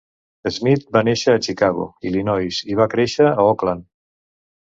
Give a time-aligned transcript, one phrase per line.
[0.53, 3.85] Smith va néixer a Chicago, Illinois i va créixer a Oakland.